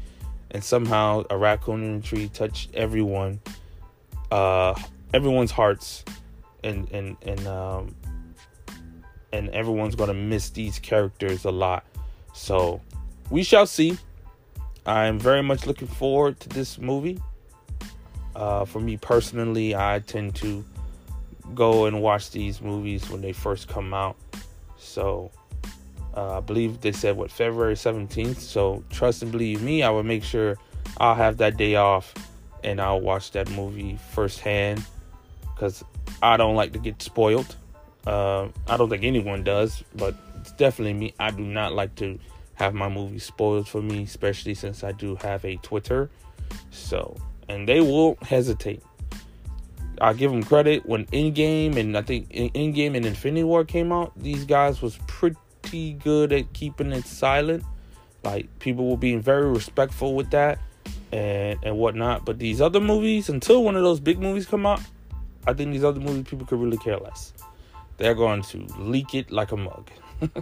And 0.53 0.63
somehow 0.63 1.25
a 1.31 1.39
raccoon 1.39 1.83
in 1.83 1.97
a 1.97 2.01
tree 2.01 2.29
touched 2.29 2.75
everyone. 2.75 3.41
Uh, 4.31 4.75
everyone's 5.13 5.51
hearts 5.51 6.05
and 6.63 6.91
and 6.91 7.17
and 7.23 7.47
um 7.47 7.95
and 9.33 9.49
everyone's 9.51 9.95
gonna 9.95 10.15
miss 10.15 10.51
these 10.51 10.79
characters 10.79 11.45
a 11.45 11.51
lot. 11.51 11.85
So 12.33 12.81
we 13.31 13.43
shall 13.43 13.67
see. 13.67 13.97
I'm 14.87 15.19
very 15.19 15.43
much 15.43 15.67
looking 15.67 15.89
forward 15.89 16.41
to 16.41 16.49
this 16.49 16.79
movie. 16.79 17.21
Uh, 18.35 18.65
for 18.65 18.81
me 18.81 18.97
personally, 18.97 19.75
I 19.75 20.01
tend 20.07 20.35
to 20.37 20.65
go 21.55 21.87
and 21.87 22.01
watch 22.01 22.31
these 22.31 22.61
movies 22.61 23.09
when 23.11 23.21
they 23.21 23.33
first 23.33 23.69
come 23.69 23.93
out. 23.93 24.17
So 24.79 25.31
uh, 26.17 26.39
I 26.39 26.41
believe 26.41 26.81
they 26.81 26.93
said 26.93 27.17
what 27.17 27.31
February 27.31 27.75
17th. 27.75 28.39
So 28.39 28.83
trust 28.91 29.23
and 29.23 29.31
believe 29.31 29.63
me, 29.63 29.83
I 29.83 29.91
will 29.91 30.03
make 30.03 30.25
sure 30.25 30.57
I'll 30.99 31.15
have 31.15 31.37
that 31.37 31.57
day 31.57 31.77
off 31.77 32.15
and 32.65 32.81
I'll 32.81 33.01
watch 33.01 33.33
that 33.33 33.51
movie 33.51 33.99
firsthand 34.13 34.85
because 35.55 35.85
I 36.23 36.37
don't 36.37 36.57
like 36.57 36.73
to 36.73 36.79
get 36.79 37.03
spoiled. 37.03 37.55
Uh, 38.07 38.49
I 38.67 38.77
don't 38.77 38.89
think 38.89 39.05
anyone 39.05 39.45
does, 39.45 39.85
but 39.95 40.15
it's 40.41 40.53
definitely 40.53 40.95
me. 40.95 41.15
I 41.19 41.31
do 41.31 41.43
not 41.43 41.75
like 41.75 41.95
to 41.97 42.19
have 42.55 42.75
my 42.75 42.89
movie 42.89 43.19
spoiled 43.19 43.69
for 43.69 43.83
me, 43.83 44.03
especially 44.03 44.55
since 44.55 44.83
I 44.85 44.93
do 44.93 45.17
have 45.17 45.45
a 45.45 45.57
Twitter. 45.57 46.11
So, 46.71 47.17
and 47.49 47.69
they 47.69 47.81
will 47.81 48.17
hesitate. 48.23 48.83
I 50.01 50.15
give 50.15 50.31
them 50.31 50.43
credit 50.43 50.87
when 50.87 51.05
Endgame 51.07 51.77
and 51.77 51.97
I 51.97 52.03
think 52.03 52.31
Endgame 52.31 52.97
and 52.97 53.05
Infinity 53.05 53.45
War 53.45 53.65
came 53.65 53.93
out. 53.93 54.13
These 54.17 54.45
guys 54.45 54.81
was 54.81 54.99
pretty 55.07 55.93
good 56.03 56.33
at 56.33 56.53
keeping 56.55 56.93
it 56.93 57.05
silent. 57.05 57.65
Like 58.25 58.59
people 58.61 58.89
were 58.89 58.97
being 58.97 59.21
very 59.21 59.49
respectful 59.51 60.15
with 60.15 60.31
that 60.31 60.59
and 61.13 61.59
and 61.63 61.77
whatnot. 61.77 62.25
But 62.25 62.39
these 62.39 62.61
other 62.61 62.81
movies, 62.81 63.29
until 63.29 63.65
one 63.65 63.77
of 63.77 63.83
those 63.83 64.01
big 64.01 64.19
movies 64.19 64.47
come 64.47 64.67
out, 64.67 64.81
I 65.47 65.53
think 65.53 65.73
these 65.73 65.85
other 65.85 66.01
movies 66.01 66.25
people 66.29 66.47
could 66.47 66.61
really 66.61 66.79
care 66.79 66.99
less. 66.99 67.33
They're 67.97 68.15
going 68.15 68.43
to 68.43 68.59
leak 68.79 69.15
it 69.15 69.31
like 69.31 69.53
a 69.53 69.57
mug. 69.57 69.91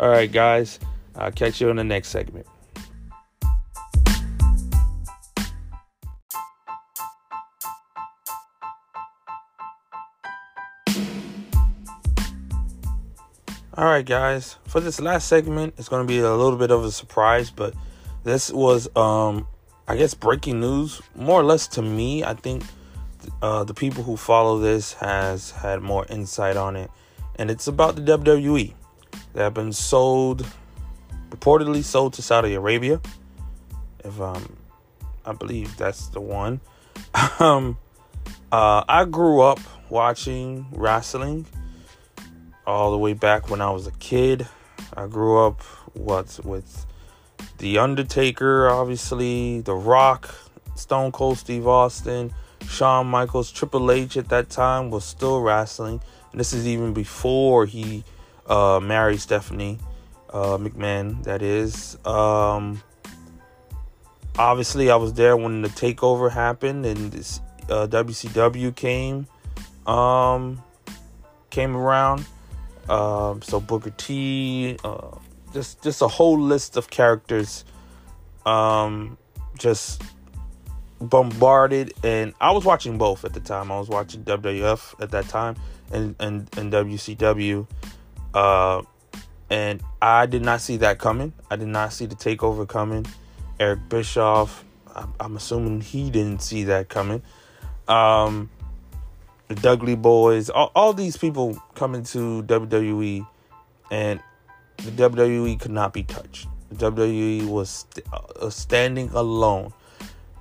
All 0.00 0.08
right, 0.08 0.30
guys. 0.30 0.78
I'll 1.16 1.32
catch 1.32 1.60
you 1.60 1.70
in 1.70 1.76
the 1.76 1.84
next 1.84 2.08
segment. 2.08 2.46
All 13.78 13.84
right, 13.84 14.06
guys. 14.06 14.56
For 14.64 14.80
this 14.80 15.00
last 15.00 15.28
segment, 15.28 15.74
it's 15.76 15.88
going 15.88 16.06
to 16.06 16.08
be 16.08 16.18
a 16.18 16.34
little 16.34 16.56
bit 16.56 16.70
of 16.70 16.84
a 16.84 16.90
surprise, 16.90 17.50
but 17.50 17.74
this 18.24 18.50
was, 18.50 18.88
um, 18.96 19.46
I 19.88 19.96
guess, 19.96 20.14
breaking 20.14 20.60
news, 20.60 21.00
more 21.14 21.40
or 21.40 21.44
less 21.44 21.68
to 21.68 21.82
me. 21.82 22.24
I 22.24 22.34
think 22.34 22.64
uh, 23.40 23.64
the 23.64 23.74
people 23.74 24.02
who 24.02 24.16
follow 24.16 24.58
this 24.58 24.94
has 24.94 25.52
had 25.52 25.80
more 25.80 26.04
insight 26.08 26.56
on 26.56 26.76
it, 26.76 26.90
and 27.36 27.50
it's 27.50 27.68
about 27.68 27.96
the 27.96 28.02
WWE. 28.02 28.74
They 29.32 29.42
have 29.42 29.54
been 29.54 29.72
sold, 29.72 30.46
reportedly 31.30 31.84
sold 31.84 32.14
to 32.14 32.22
Saudi 32.22 32.54
Arabia. 32.54 33.00
If 34.04 34.20
um, 34.20 34.56
I 35.24 35.32
believe 35.32 35.76
that's 35.76 36.08
the 36.08 36.20
one. 36.20 36.60
um, 37.38 37.78
uh, 38.50 38.84
I 38.88 39.04
grew 39.04 39.40
up 39.40 39.60
watching 39.88 40.66
wrestling 40.72 41.46
all 42.66 42.90
the 42.90 42.98
way 42.98 43.12
back 43.12 43.50
when 43.50 43.60
I 43.60 43.70
was 43.70 43.86
a 43.86 43.92
kid. 43.92 44.46
I 44.96 45.06
grew 45.06 45.44
up 45.44 45.62
what 45.94 46.40
with 46.44 46.86
The 47.58 47.78
Undertaker, 47.78 48.68
obviously, 48.68 49.60
The 49.60 49.74
Rock, 49.74 50.34
Stone 50.74 51.12
Cold 51.12 51.38
Steve 51.38 51.66
Austin, 51.66 52.32
Shawn 52.68 53.06
Michaels, 53.06 53.50
Triple 53.50 53.90
H 53.90 54.16
at 54.16 54.28
that 54.28 54.50
time 54.50 54.90
was 54.90 55.04
still 55.04 55.40
wrestling. 55.40 56.00
And 56.32 56.40
this 56.40 56.52
is 56.52 56.66
even 56.66 56.92
before 56.92 57.66
he 57.66 58.04
uh, 58.46 58.80
married 58.82 59.20
Stephanie 59.20 59.78
uh, 60.30 60.58
McMahon, 60.58 61.22
that 61.24 61.42
is. 61.42 61.96
Um, 62.04 62.82
obviously, 64.38 64.90
I 64.90 64.96
was 64.96 65.14
there 65.14 65.36
when 65.36 65.62
the 65.62 65.68
takeover 65.68 66.30
happened 66.30 66.84
and 66.84 67.10
this 67.10 67.40
uh, 67.70 67.86
WCW 67.86 68.74
came 68.74 69.26
um, 69.86 70.62
came 71.50 71.76
around. 71.76 72.26
Um, 72.88 73.42
so 73.42 73.60
Booker 73.60 73.90
T, 73.90 74.76
uh, 74.84 75.16
just 75.56 75.82
just 75.82 76.02
a 76.02 76.08
whole 76.08 76.38
list 76.38 76.76
of 76.76 76.90
characters, 76.90 77.64
um, 78.44 79.16
just 79.56 80.02
bombarded 81.00 81.92
and 82.04 82.32
I 82.40 82.52
was 82.52 82.64
watching 82.64 82.98
both 82.98 83.24
at 83.24 83.32
the 83.32 83.40
time. 83.40 83.72
I 83.72 83.78
was 83.78 83.88
watching 83.88 84.22
WWF 84.24 85.00
at 85.00 85.10
that 85.12 85.28
time 85.28 85.56
and 85.90 86.14
and, 86.20 86.46
and 86.58 86.70
WCW. 86.70 87.66
Uh, 88.34 88.82
and 89.48 89.82
I 90.02 90.26
did 90.26 90.42
not 90.42 90.60
see 90.60 90.76
that 90.78 90.98
coming. 90.98 91.32
I 91.50 91.56
did 91.56 91.68
not 91.68 91.92
see 91.94 92.04
the 92.04 92.16
takeover 92.16 92.68
coming. 92.68 93.06
Eric 93.58 93.88
Bischoff, 93.88 94.62
I'm, 94.94 95.14
I'm 95.18 95.36
assuming 95.36 95.80
he 95.80 96.10
didn't 96.10 96.42
see 96.42 96.64
that 96.64 96.90
coming. 96.90 97.22
Um, 97.88 98.50
the 99.48 99.54
Dudley 99.54 99.96
Boys, 99.96 100.50
all, 100.50 100.70
all 100.74 100.92
these 100.92 101.16
people 101.16 101.62
coming 101.74 102.02
to 102.04 102.42
WWE, 102.42 103.26
and 103.90 104.20
the 104.78 104.90
WWE 104.90 105.58
could 105.60 105.70
not 105.70 105.92
be 105.92 106.02
touched. 106.02 106.48
The 106.70 106.90
WWE 106.90 107.46
was 107.48 107.86
uh, 108.12 108.50
standing 108.50 109.10
alone 109.10 109.72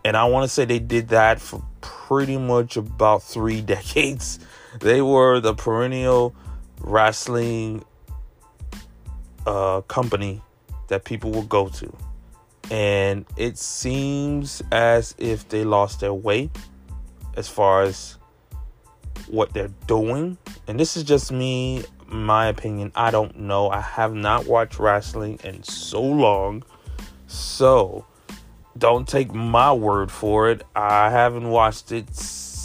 and 0.06 0.16
I 0.16 0.26
want 0.26 0.44
to 0.44 0.48
say 0.48 0.66
they 0.66 0.78
did 0.78 1.08
that 1.10 1.42
for 1.42 1.64
pretty 1.82 2.38
much 2.38 2.78
about 2.78 3.24
three 3.24 3.60
decades. 3.76 4.40
They 4.80 5.02
were 5.02 5.40
the 5.40 5.56
perennial 5.56 6.36
wrestling 6.80 7.84
uh, 9.48 9.82
company 9.82 10.44
that 10.90 11.06
people 11.06 11.32
will 11.32 11.42
go 11.42 11.70
to. 11.70 11.92
And 12.70 13.26
it 13.36 13.58
seems 13.58 14.62
as 14.72 15.16
if 15.18 15.50
they 15.50 15.64
lost 15.64 16.02
their 16.02 16.14
way 16.14 16.52
as 17.36 17.48
far 17.48 17.82
as 17.82 18.20
what 19.28 19.54
they're 19.54 19.74
doing. 19.88 20.38
And 20.68 20.80
this 20.80 20.96
is 20.96 21.04
just 21.04 21.32
me, 21.32 21.84
my 22.24 22.48
opinion. 22.48 22.92
I 22.96 23.12
don't 23.12 23.40
know. 23.40 23.70
I 23.70 23.82
have 23.82 24.14
not 24.14 24.46
watched 24.46 24.80
wrestling 24.80 25.40
in 25.44 25.64
so 25.64 26.02
long. 26.02 26.64
So 27.28 28.06
don't 28.78 29.08
take 29.08 29.34
my 29.34 29.72
word 29.74 30.12
for 30.12 30.50
it. 30.50 30.64
I 30.76 31.10
haven't 31.10 31.50
watched 31.50 31.92
it. 31.92 32.08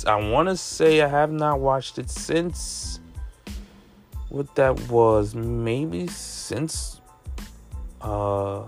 I 0.07 0.17
want 0.17 0.49
to 0.49 0.57
say 0.57 1.03
I 1.03 1.09
have 1.09 1.31
not 1.31 1.61
watched 1.61 1.99
it 1.99 2.11
since 2.11 3.01
what 4.29 4.55
that 4.55 4.81
was. 4.89 5.35
Maybe 5.35 6.07
since. 6.07 7.01
Uh. 8.01 8.67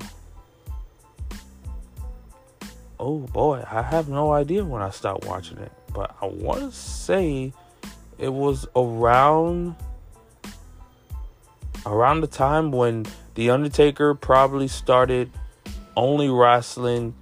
Oh 3.01 3.19
boy, 3.19 3.65
I 3.69 3.83
have 3.83 4.09
no 4.09 4.33
idea 4.33 4.65
when 4.65 4.81
I 4.81 4.91
stopped 4.91 5.27
watching 5.27 5.59
it, 5.59 5.73
but 5.93 6.15
I 6.23 6.27
want 6.27 6.61
to 6.61 6.71
say 6.71 7.53
it 8.19 8.33
was 8.33 8.65
around 8.77 9.75
around 11.87 12.21
the 12.21 12.27
time 12.27 12.73
when 12.73 13.07
the 13.35 13.51
Undertaker 13.51 14.15
probably 14.15 14.69
started 14.69 15.31
only 15.97 16.29
wrestling 16.29 17.15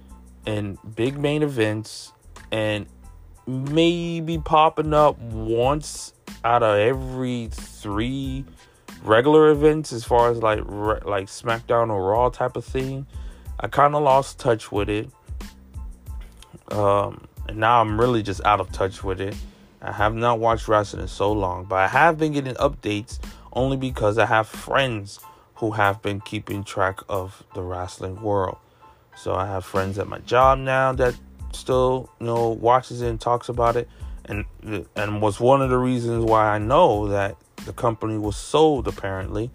in 0.45 0.77
big 0.95 1.17
main 1.17 1.43
events 1.43 2.11
and 2.51 2.85
maybe 3.47 4.37
popping 4.37 4.93
up 4.93 5.19
once 5.19 6.13
out 6.43 6.63
of 6.63 6.77
every 6.77 7.49
three 7.51 8.45
regular 9.03 9.49
events, 9.49 9.91
as 9.93 10.03
far 10.03 10.29
as 10.29 10.37
like 10.37 10.59
re- 10.65 10.99
like 11.03 11.27
SmackDown 11.27 11.89
or 11.89 12.11
Raw 12.11 12.29
type 12.29 12.55
of 12.55 12.65
thing, 12.65 13.05
I 13.59 13.67
kind 13.67 13.95
of 13.95 14.03
lost 14.03 14.39
touch 14.39 14.71
with 14.71 14.89
it. 14.89 15.09
Um, 16.69 17.27
and 17.47 17.57
now 17.57 17.81
I'm 17.81 17.99
really 17.99 18.23
just 18.23 18.43
out 18.45 18.59
of 18.59 18.71
touch 18.71 19.03
with 19.03 19.19
it. 19.19 19.35
I 19.81 19.91
have 19.91 20.13
not 20.13 20.39
watched 20.39 20.67
wrestling 20.67 21.01
in 21.01 21.07
so 21.07 21.31
long, 21.31 21.65
but 21.65 21.75
I 21.75 21.87
have 21.87 22.17
been 22.17 22.33
getting 22.33 22.53
updates 22.55 23.19
only 23.53 23.77
because 23.77 24.17
I 24.17 24.25
have 24.25 24.47
friends 24.47 25.19
who 25.55 25.71
have 25.71 26.01
been 26.01 26.21
keeping 26.21 26.63
track 26.63 26.99
of 27.07 27.43
the 27.53 27.61
wrestling 27.61 28.21
world. 28.21 28.57
So 29.15 29.35
I 29.35 29.45
have 29.45 29.65
friends 29.65 29.99
at 29.99 30.07
my 30.07 30.19
job 30.19 30.59
now 30.59 30.93
that 30.93 31.15
still, 31.53 32.09
you 32.19 32.25
know, 32.25 32.49
watches 32.49 33.01
it 33.01 33.09
and 33.09 33.19
talks 33.19 33.49
about 33.49 33.75
it, 33.75 33.87
and 34.25 34.45
and 34.95 35.21
was 35.21 35.39
one 35.39 35.61
of 35.61 35.69
the 35.69 35.77
reasons 35.77 36.23
why 36.25 36.47
I 36.47 36.57
know 36.57 37.07
that 37.09 37.35
the 37.65 37.73
company 37.73 38.17
was 38.17 38.35
sold 38.35 38.87
apparently. 38.87 39.51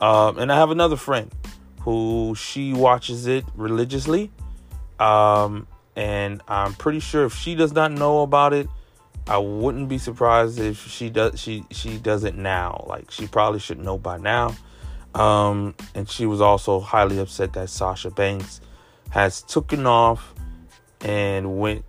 Um, 0.00 0.38
and 0.38 0.52
I 0.52 0.56
have 0.56 0.70
another 0.70 0.96
friend 0.96 1.32
who 1.80 2.34
she 2.36 2.72
watches 2.72 3.26
it 3.26 3.44
religiously, 3.54 4.30
um, 4.98 5.66
and 5.94 6.42
I'm 6.48 6.74
pretty 6.74 7.00
sure 7.00 7.24
if 7.24 7.34
she 7.34 7.54
does 7.54 7.72
not 7.72 7.92
know 7.92 8.20
about 8.20 8.52
it, 8.52 8.68
I 9.28 9.38
wouldn't 9.38 9.88
be 9.88 9.98
surprised 9.98 10.60
if 10.60 10.86
she 10.86 11.10
does. 11.10 11.40
She 11.40 11.64
she 11.70 11.98
does 11.98 12.24
it 12.24 12.36
now. 12.36 12.84
Like 12.88 13.10
she 13.10 13.26
probably 13.26 13.58
should 13.58 13.78
know 13.78 13.98
by 13.98 14.18
now. 14.18 14.54
Um, 15.14 15.74
and 15.94 16.08
she 16.08 16.26
was 16.26 16.40
also 16.40 16.78
highly 16.78 17.18
upset 17.18 17.54
that 17.54 17.70
Sasha 17.70 18.10
Banks 18.10 18.60
has 19.10 19.42
taken 19.42 19.86
off 19.86 20.34
and 21.00 21.58
went 21.58 21.84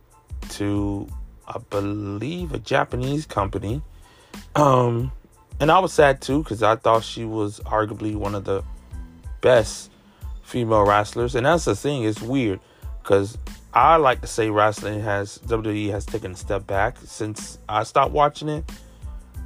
to, 0.50 1.08
I 1.48 1.58
believe, 1.70 2.54
a 2.54 2.60
Japanese 2.60 3.26
company. 3.26 3.82
Um, 4.56 5.12
and 5.60 5.72
I 5.72 5.80
was 5.80 5.94
sad 5.94 6.22
too 6.22 6.42
because 6.42 6.64
I 6.64 6.76
thought 6.78 7.04
she 7.04 7.26
was 7.26 7.60
arguably 7.62 8.16
one 8.16 8.34
of 8.34 8.46
the 8.46 8.64
best 9.42 9.92
female 10.42 10.86
wrestlers. 10.86 11.36
And 11.36 11.46
that's 11.46 11.66
the 11.66 11.76
thing; 11.76 12.04
it's 12.04 12.22
weird 12.22 12.60
because 13.04 13.38
I 13.74 13.98
like 13.98 14.22
to 14.22 14.28
say 14.28 14.50
wrestling 14.50 15.02
has 15.02 15.38
WWE 15.40 15.92
has 15.92 16.06
taken 16.06 16.32
a 16.32 16.36
step 16.36 16.66
back 16.66 16.98
since 17.04 17.60
I 17.68 17.84
stopped 17.84 18.12
watching 18.12 18.50
it. 18.50 18.70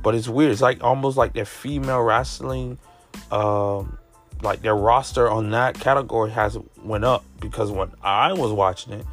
But 0.03 0.15
it's 0.15 0.27
weird. 0.27 0.51
It's 0.51 0.61
like 0.61 0.83
almost 0.83 1.17
like 1.17 1.33
their 1.33 1.45
female 1.45 2.01
wrestling, 2.01 2.77
um, 3.31 3.97
like 4.41 4.61
their 4.61 4.75
roster 4.75 5.29
on 5.29 5.51
that 5.51 5.79
category 5.79 6.31
has 6.31 6.57
went 6.83 7.03
up 7.03 7.23
because 7.39 7.71
when 7.71 7.91
I 8.01 8.33
was 8.33 8.51
watching 8.51 8.93
it, 8.93 9.05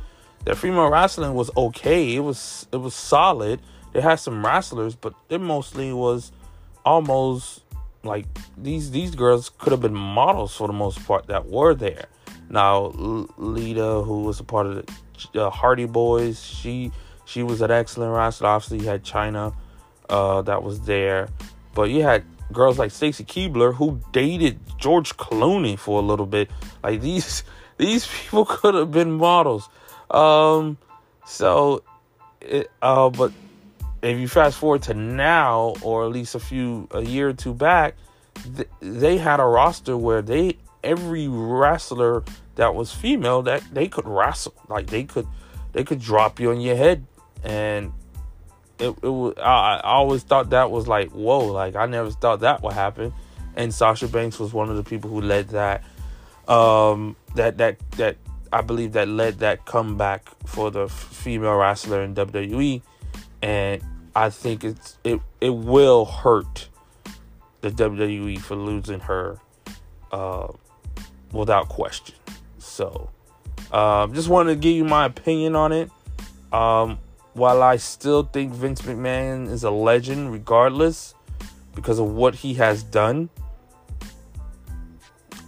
their 0.44 0.54
female 0.54 0.88
wrestling 0.90 1.34
was 1.34 1.50
okay. 1.56 2.14
It 2.14 2.20
was 2.20 2.66
it 2.72 2.76
was 2.76 2.94
solid. 2.94 3.60
They 3.92 4.00
had 4.00 4.16
some 4.16 4.44
wrestlers, 4.44 4.94
but 4.94 5.14
it 5.28 5.40
mostly 5.40 5.92
was 5.92 6.32
almost 6.84 7.62
like 8.02 8.26
these 8.56 8.90
these 8.90 9.14
girls 9.14 9.50
could 9.50 9.72
have 9.72 9.80
been 9.80 9.94
models 9.94 10.56
for 10.56 10.66
the 10.66 10.72
most 10.72 11.04
part 11.06 11.26
that 11.26 11.46
were 11.46 11.74
there. 11.74 12.06
Now 12.48 12.92
Lita, 13.36 14.02
who 14.02 14.22
was 14.22 14.40
a 14.40 14.44
part 14.44 14.66
of 14.66 14.86
the 15.32 15.46
uh, 15.46 15.50
Hardy 15.50 15.86
Boys, 15.86 16.42
she 16.42 16.92
she 17.24 17.42
was 17.42 17.60
an 17.60 17.70
excellent 17.70 18.14
wrestler. 18.14 18.48
Obviously, 18.48 18.78
you 18.78 18.86
had 18.86 19.04
Chyna 19.04 19.54
uh, 20.08 20.42
that 20.42 20.62
was 20.62 20.80
there, 20.80 21.28
but 21.74 21.90
you 21.90 22.02
had 22.02 22.24
girls 22.52 22.78
like 22.78 22.90
Stacy 22.90 23.24
Keibler 23.24 23.74
who 23.74 24.00
dated 24.12 24.58
George 24.78 25.16
Clooney 25.16 25.78
for 25.78 25.98
a 26.00 26.02
little 26.02 26.26
bit. 26.26 26.50
Like 26.82 27.00
these 27.00 27.44
these 27.76 28.06
people 28.06 28.44
could 28.44 28.74
have 28.74 28.90
been 28.90 29.12
models. 29.12 29.68
Um, 30.10 30.78
so, 31.26 31.82
it, 32.40 32.70
uh, 32.80 33.10
but 33.10 33.32
if 34.02 34.18
you 34.18 34.28
fast 34.28 34.56
forward 34.58 34.82
to 34.82 34.94
now, 34.94 35.74
or 35.82 36.04
at 36.06 36.12
least 36.12 36.34
a 36.34 36.40
few 36.40 36.88
a 36.92 37.02
year 37.02 37.28
or 37.28 37.32
two 37.34 37.52
back, 37.52 37.96
th- 38.56 38.68
they 38.80 39.18
had 39.18 39.40
a 39.40 39.44
roster 39.44 39.96
where 39.96 40.22
they 40.22 40.56
every 40.82 41.28
wrestler 41.28 42.24
that 42.56 42.74
was 42.74 42.92
female 42.92 43.42
that 43.42 43.62
they 43.72 43.88
could 43.88 44.06
wrestle, 44.06 44.54
like 44.68 44.86
they 44.86 45.04
could 45.04 45.26
they 45.72 45.84
could 45.84 46.00
drop 46.00 46.40
you 46.40 46.50
on 46.50 46.60
your 46.60 46.76
head, 46.76 47.06
and 47.44 47.92
it 48.78 48.90
it 49.02 49.08
was 49.08 49.34
I, 49.38 49.80
I 49.82 49.92
always 49.92 50.22
thought 50.22 50.50
that 50.50 50.70
was 50.70 50.88
like 50.88 51.10
whoa, 51.10 51.46
like 51.46 51.76
I 51.76 51.86
never 51.86 52.10
thought 52.10 52.40
that 52.40 52.62
would 52.62 52.72
happen, 52.72 53.12
and 53.56 53.72
Sasha 53.72 54.08
Banks 54.08 54.38
was 54.38 54.52
one 54.52 54.70
of 54.70 54.76
the 54.76 54.84
people 54.84 55.10
who 55.10 55.20
led 55.20 55.48
that, 55.48 55.84
um, 56.46 57.16
that 57.34 57.58
that 57.58 57.78
that 57.92 58.16
I 58.52 58.62
believe 58.62 58.92
that 58.92 59.08
led 59.08 59.40
that 59.40 59.66
comeback 59.66 60.28
for 60.46 60.70
the 60.70 60.88
female 60.88 61.56
wrestler 61.56 62.02
in 62.02 62.14
WWE, 62.14 62.82
and 63.42 63.82
I 64.14 64.30
think 64.30 64.64
it's 64.64 64.98
it 65.04 65.20
it 65.40 65.50
will 65.50 66.04
hurt 66.04 66.68
the 67.60 67.70
WWE 67.70 68.40
for 68.40 68.56
losing 68.56 69.00
her, 69.00 69.38
uh, 70.12 70.48
without 71.32 71.68
question. 71.68 72.14
So, 72.58 73.10
um, 73.72 74.14
just 74.14 74.28
wanted 74.28 74.54
to 74.54 74.60
give 74.60 74.74
you 74.74 74.84
my 74.84 75.06
opinion 75.06 75.56
on 75.56 75.72
it. 75.72 75.90
Um, 76.52 76.98
while 77.34 77.62
I 77.62 77.76
still 77.76 78.24
think 78.24 78.52
Vince 78.52 78.82
McMahon 78.82 79.48
is 79.48 79.64
a 79.64 79.70
legend, 79.70 80.32
regardless, 80.32 81.14
because 81.74 81.98
of 81.98 82.10
what 82.10 82.34
he 82.34 82.54
has 82.54 82.82
done. 82.82 83.30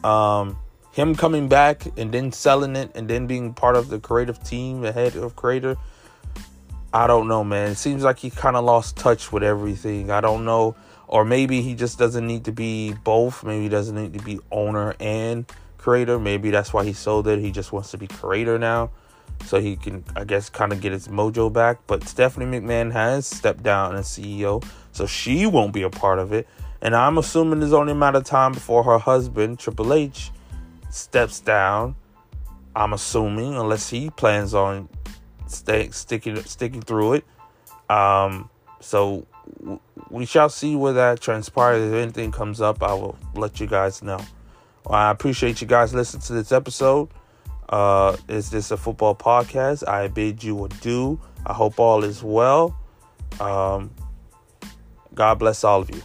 Um, 0.04 0.56
him 0.92 1.14
coming 1.14 1.48
back 1.48 1.86
and 1.98 2.12
then 2.12 2.32
selling 2.32 2.76
it 2.76 2.90
and 2.94 3.08
then 3.08 3.26
being 3.26 3.54
part 3.54 3.76
of 3.76 3.88
the 3.88 3.98
creative 3.98 4.42
team, 4.42 4.80
the 4.80 4.92
head 4.92 5.16
of 5.16 5.36
creator. 5.36 5.76
I 6.92 7.06
don't 7.06 7.28
know, 7.28 7.44
man. 7.44 7.70
It 7.70 7.76
seems 7.76 8.02
like 8.02 8.18
he 8.18 8.30
kind 8.30 8.56
of 8.56 8.64
lost 8.64 8.96
touch 8.96 9.32
with 9.32 9.42
everything. 9.42 10.10
I 10.10 10.20
don't 10.20 10.44
know. 10.44 10.74
Or 11.06 11.24
maybe 11.24 11.60
he 11.62 11.74
just 11.74 11.98
doesn't 11.98 12.26
need 12.26 12.44
to 12.44 12.52
be 12.52 12.92
both. 13.04 13.42
Maybe 13.44 13.64
he 13.64 13.68
doesn't 13.68 13.96
need 13.96 14.12
to 14.18 14.24
be 14.24 14.38
owner 14.50 14.94
and 15.00 15.44
creator. 15.80 16.18
Maybe 16.18 16.50
that's 16.50 16.72
why 16.72 16.84
he 16.84 16.92
sold 16.92 17.26
it. 17.26 17.38
He 17.38 17.50
just 17.50 17.72
wants 17.72 17.90
to 17.92 17.98
be 17.98 18.06
creator 18.06 18.58
now. 18.58 18.90
So 19.46 19.60
he 19.60 19.76
can, 19.76 20.04
I 20.14 20.24
guess, 20.24 20.50
kind 20.50 20.72
of 20.72 20.80
get 20.80 20.92
his 20.92 21.08
mojo 21.08 21.52
back. 21.52 21.78
But 21.86 22.06
Stephanie 22.06 22.46
McMahon 22.46 22.92
has 22.92 23.26
stepped 23.26 23.62
down 23.62 23.96
as 23.96 24.06
CEO. 24.06 24.62
So 24.92 25.06
she 25.06 25.46
won't 25.46 25.72
be 25.72 25.82
a 25.82 25.90
part 25.90 26.18
of 26.18 26.32
it. 26.32 26.46
And 26.82 26.94
I'm 26.94 27.18
assuming 27.18 27.60
there's 27.60 27.72
only 27.72 27.92
a 27.92 27.96
matter 27.96 28.18
of 28.18 28.24
time 28.24 28.52
before 28.52 28.82
her 28.84 28.98
husband, 28.98 29.58
Triple 29.58 29.92
H, 29.92 30.30
steps 30.90 31.40
down. 31.40 31.96
I'm 32.74 32.92
assuming, 32.92 33.56
unless 33.56 33.90
he 33.90 34.10
plans 34.10 34.54
on 34.54 34.88
stay, 35.46 35.90
sticking 35.90 36.36
sticking 36.44 36.80
through 36.80 37.14
it. 37.14 37.24
Um, 37.90 38.48
so 38.80 39.26
we 40.08 40.24
shall 40.24 40.48
see 40.48 40.76
where 40.76 40.92
that 40.94 41.20
transpires. 41.20 41.92
If 41.92 41.94
anything 41.94 42.32
comes 42.32 42.60
up, 42.60 42.82
I 42.82 42.94
will 42.94 43.18
let 43.34 43.60
you 43.60 43.66
guys 43.66 44.02
know. 44.02 44.20
I 44.88 45.10
appreciate 45.10 45.60
you 45.60 45.66
guys 45.66 45.94
listening 45.94 46.22
to 46.22 46.32
this 46.32 46.52
episode. 46.52 47.10
Uh, 47.68 48.16
is 48.28 48.50
this 48.50 48.70
a 48.70 48.76
football 48.76 49.14
podcast? 49.14 49.86
I 49.86 50.08
bid 50.08 50.42
you 50.42 50.64
adieu. 50.64 51.20
I 51.46 51.52
hope 51.52 51.78
all 51.78 52.04
is 52.04 52.22
well. 52.22 52.76
Um, 53.38 53.90
God 55.14 55.38
bless 55.38 55.64
all 55.64 55.80
of 55.80 55.90
you. 55.94 56.02